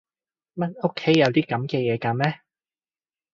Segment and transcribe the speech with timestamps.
[0.55, 2.41] 乜屋企有啲噉嘅嘢㗎咩？